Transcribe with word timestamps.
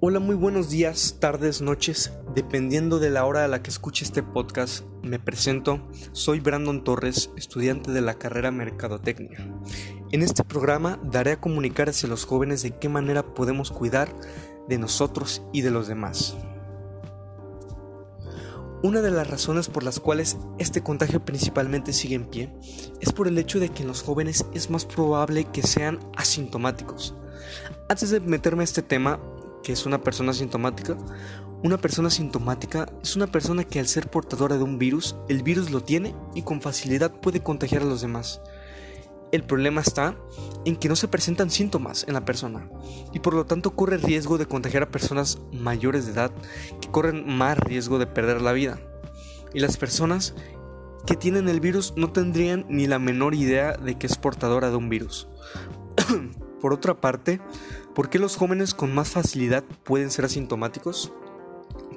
Hola, 0.00 0.20
muy 0.20 0.36
buenos 0.36 0.70
días, 0.70 1.16
tardes, 1.18 1.60
noches, 1.60 2.12
dependiendo 2.32 3.00
de 3.00 3.10
la 3.10 3.24
hora 3.24 3.44
a 3.44 3.48
la 3.48 3.64
que 3.64 3.70
escuche 3.70 4.04
este 4.04 4.22
podcast. 4.22 4.84
Me 5.02 5.18
presento, 5.18 5.88
soy 6.12 6.38
Brandon 6.38 6.84
Torres, 6.84 7.32
estudiante 7.36 7.90
de 7.90 8.00
la 8.00 8.14
carrera 8.14 8.52
Mercadotecnia. 8.52 9.52
En 10.12 10.22
este 10.22 10.44
programa 10.44 11.00
daré 11.02 11.32
a 11.32 11.40
comunicar 11.40 11.88
hacia 11.88 12.08
los 12.08 12.26
jóvenes 12.26 12.62
de 12.62 12.78
qué 12.78 12.88
manera 12.88 13.34
podemos 13.34 13.72
cuidar 13.72 14.14
de 14.68 14.78
nosotros 14.78 15.42
y 15.52 15.62
de 15.62 15.72
los 15.72 15.88
demás. 15.88 16.36
Una 18.84 19.00
de 19.00 19.10
las 19.10 19.28
razones 19.28 19.66
por 19.66 19.82
las 19.82 19.98
cuales 19.98 20.36
este 20.60 20.80
contagio 20.80 21.24
principalmente 21.24 21.92
sigue 21.92 22.14
en 22.14 22.30
pie 22.30 22.54
es 23.00 23.12
por 23.12 23.26
el 23.26 23.36
hecho 23.36 23.58
de 23.58 23.70
que 23.70 23.82
en 23.82 23.88
los 23.88 24.04
jóvenes 24.04 24.46
es 24.54 24.70
más 24.70 24.84
probable 24.84 25.46
que 25.46 25.62
sean 25.62 25.98
asintomáticos. 26.16 27.16
Antes 27.88 28.10
de 28.10 28.20
meterme 28.20 28.62
a 28.62 28.64
este 28.64 28.82
tema, 28.82 29.18
que 29.68 29.74
es 29.74 29.84
una 29.84 30.00
persona 30.00 30.32
sintomática? 30.32 30.96
Una 31.62 31.76
persona 31.76 32.08
sintomática 32.08 32.90
es 33.02 33.16
una 33.16 33.26
persona 33.26 33.64
que 33.64 33.78
al 33.78 33.86
ser 33.86 34.08
portadora 34.08 34.56
de 34.56 34.62
un 34.62 34.78
virus, 34.78 35.14
el 35.28 35.42
virus 35.42 35.70
lo 35.70 35.82
tiene 35.82 36.14
y 36.34 36.40
con 36.40 36.62
facilidad 36.62 37.12
puede 37.20 37.42
contagiar 37.42 37.82
a 37.82 37.84
los 37.84 38.00
demás. 38.00 38.40
El 39.30 39.44
problema 39.44 39.82
está 39.82 40.16
en 40.64 40.74
que 40.74 40.88
no 40.88 40.96
se 40.96 41.06
presentan 41.06 41.50
síntomas 41.50 42.06
en 42.08 42.14
la 42.14 42.24
persona 42.24 42.70
y 43.12 43.18
por 43.18 43.34
lo 43.34 43.44
tanto 43.44 43.76
corre 43.76 43.98
riesgo 43.98 44.38
de 44.38 44.46
contagiar 44.46 44.84
a 44.84 44.90
personas 44.90 45.38
mayores 45.52 46.06
de 46.06 46.12
edad 46.12 46.30
que 46.80 46.90
corren 46.90 47.26
más 47.26 47.58
riesgo 47.58 47.98
de 47.98 48.06
perder 48.06 48.40
la 48.40 48.52
vida. 48.52 48.80
Y 49.52 49.60
las 49.60 49.76
personas 49.76 50.34
que 51.04 51.14
tienen 51.14 51.46
el 51.46 51.60
virus 51.60 51.92
no 51.94 52.10
tendrían 52.10 52.64
ni 52.70 52.86
la 52.86 52.98
menor 52.98 53.34
idea 53.34 53.76
de 53.76 53.98
que 53.98 54.06
es 54.06 54.16
portadora 54.16 54.70
de 54.70 54.76
un 54.76 54.88
virus. 54.88 55.28
por 56.60 56.72
otra 56.72 57.00
parte, 57.00 57.40
¿Por 57.98 58.10
qué 58.10 58.20
los 58.20 58.36
jóvenes 58.36 58.74
con 58.74 58.94
más 58.94 59.10
facilidad 59.10 59.64
pueden 59.82 60.12
ser 60.12 60.24
asintomáticos? 60.24 61.12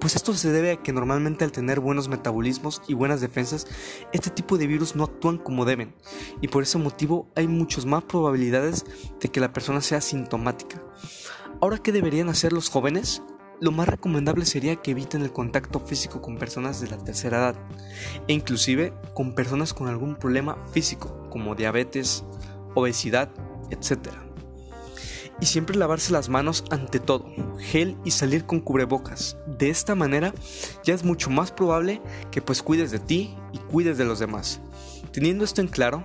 Pues 0.00 0.14
esto 0.14 0.32
se 0.32 0.52
debe 0.52 0.70
a 0.70 0.76
que 0.76 0.92
normalmente 0.92 1.42
al 1.44 1.50
tener 1.50 1.80
buenos 1.80 2.06
metabolismos 2.06 2.82
y 2.86 2.94
buenas 2.94 3.20
defensas, 3.20 3.66
este 4.12 4.30
tipo 4.30 4.58
de 4.58 4.68
virus 4.68 4.94
no 4.94 5.02
actúan 5.02 5.38
como 5.38 5.64
deben, 5.64 5.96
y 6.40 6.46
por 6.46 6.62
ese 6.62 6.78
motivo 6.78 7.26
hay 7.34 7.48
muchas 7.48 7.84
más 7.84 8.04
probabilidades 8.04 8.86
de 9.20 9.28
que 9.28 9.40
la 9.40 9.52
persona 9.52 9.80
sea 9.80 9.98
asintomática. 9.98 10.80
Ahora, 11.60 11.78
¿qué 11.78 11.90
deberían 11.90 12.28
hacer 12.28 12.52
los 12.52 12.70
jóvenes? 12.70 13.20
Lo 13.60 13.72
más 13.72 13.88
recomendable 13.88 14.46
sería 14.46 14.76
que 14.76 14.92
eviten 14.92 15.22
el 15.22 15.32
contacto 15.32 15.80
físico 15.80 16.22
con 16.22 16.38
personas 16.38 16.80
de 16.80 16.90
la 16.90 16.98
tercera 16.98 17.38
edad, 17.38 17.56
e 18.28 18.34
inclusive 18.34 18.92
con 19.14 19.34
personas 19.34 19.74
con 19.74 19.88
algún 19.88 20.14
problema 20.14 20.58
físico, 20.70 21.26
como 21.28 21.56
diabetes, 21.56 22.24
obesidad, 22.76 23.30
etc 23.70 24.27
y 25.40 25.46
siempre 25.46 25.76
lavarse 25.76 26.12
las 26.12 26.28
manos 26.28 26.64
ante 26.70 26.98
todo, 26.98 27.26
gel 27.58 27.96
y 28.04 28.10
salir 28.10 28.44
con 28.44 28.60
cubrebocas. 28.60 29.36
De 29.46 29.70
esta 29.70 29.94
manera 29.94 30.34
ya 30.84 30.94
es 30.94 31.04
mucho 31.04 31.30
más 31.30 31.52
probable 31.52 32.02
que 32.30 32.42
pues 32.42 32.62
cuides 32.62 32.90
de 32.90 32.98
ti 32.98 33.36
y 33.52 33.58
cuides 33.58 33.98
de 33.98 34.04
los 34.04 34.18
demás. 34.18 34.60
Teniendo 35.12 35.44
esto 35.44 35.60
en 35.60 35.68
claro, 35.68 36.04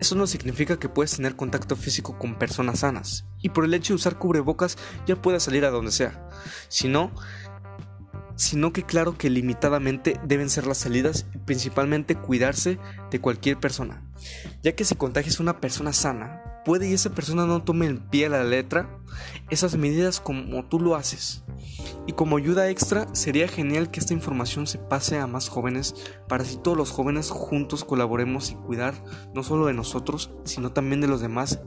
eso 0.00 0.16
no 0.16 0.26
significa 0.26 0.78
que 0.78 0.88
puedes 0.88 1.16
tener 1.16 1.36
contacto 1.36 1.76
físico 1.76 2.18
con 2.18 2.34
personas 2.36 2.80
sanas 2.80 3.24
y 3.40 3.50
por 3.50 3.64
el 3.64 3.74
hecho 3.74 3.92
de 3.92 3.96
usar 3.96 4.18
cubrebocas 4.18 4.76
ya 5.06 5.16
puedas 5.16 5.44
salir 5.44 5.64
a 5.64 5.70
donde 5.70 5.92
sea, 5.92 6.28
sino 6.68 7.12
sino 8.36 8.72
que 8.72 8.84
claro 8.84 9.18
que 9.18 9.28
limitadamente 9.28 10.18
deben 10.24 10.48
ser 10.48 10.66
las 10.66 10.78
salidas 10.78 11.26
y 11.34 11.38
principalmente 11.38 12.14
cuidarse 12.14 12.78
de 13.10 13.20
cualquier 13.20 13.58
persona, 13.58 14.02
ya 14.62 14.72
que 14.72 14.86
si 14.86 14.94
contagias 14.94 15.38
a 15.38 15.42
una 15.42 15.60
persona 15.60 15.92
sana, 15.92 16.49
puede 16.64 16.88
y 16.88 16.92
esa 16.92 17.10
persona 17.10 17.46
no 17.46 17.62
tome 17.62 17.86
el 17.86 17.98
pie 17.98 18.26
a 18.26 18.30
la 18.30 18.44
letra 18.44 19.00
esas 19.50 19.76
medidas 19.76 20.20
como 20.20 20.64
tú 20.64 20.80
lo 20.80 20.94
haces. 20.94 21.42
Y 22.06 22.12
como 22.12 22.36
ayuda 22.36 22.68
extra, 22.68 23.06
sería 23.14 23.48
genial 23.48 23.90
que 23.90 24.00
esta 24.00 24.14
información 24.14 24.66
se 24.66 24.78
pase 24.78 25.18
a 25.18 25.26
más 25.26 25.48
jóvenes 25.48 25.94
para 26.28 26.44
así 26.44 26.56
todos 26.56 26.76
los 26.76 26.90
jóvenes 26.90 27.30
juntos 27.30 27.84
colaboremos 27.84 28.50
y 28.50 28.54
cuidar 28.54 28.94
no 29.34 29.42
solo 29.42 29.66
de 29.66 29.74
nosotros, 29.74 30.30
sino 30.44 30.72
también 30.72 31.00
de 31.00 31.08
los 31.08 31.20
demás. 31.20 31.60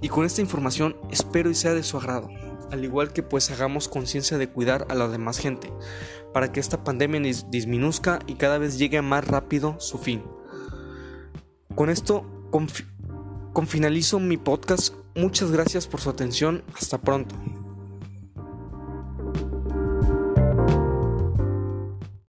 Y 0.00 0.08
con 0.08 0.24
esta 0.24 0.40
información 0.40 0.96
espero 1.10 1.50
y 1.50 1.54
sea 1.54 1.74
de 1.74 1.82
su 1.82 1.96
agrado, 1.96 2.28
al 2.70 2.84
igual 2.84 3.12
que 3.12 3.22
pues 3.22 3.50
hagamos 3.50 3.88
conciencia 3.88 4.38
de 4.38 4.48
cuidar 4.48 4.86
a 4.90 4.94
la 4.94 5.08
demás 5.08 5.38
gente, 5.38 5.72
para 6.32 6.52
que 6.52 6.60
esta 6.60 6.84
pandemia 6.84 7.20
disminuzca 7.48 8.18
y 8.26 8.34
cada 8.34 8.58
vez 8.58 8.78
llegue 8.78 9.00
más 9.00 9.26
rápido 9.26 9.80
su 9.80 9.98
fin. 9.98 10.22
Con 11.74 11.90
esto, 11.90 12.26
con 13.56 13.66
finalizo 13.66 14.20
mi 14.20 14.36
podcast. 14.36 14.92
Muchas 15.14 15.50
gracias 15.50 15.86
por 15.86 16.02
su 16.02 16.10
atención. 16.10 16.62
Hasta 16.78 16.98
pronto. 16.98 17.34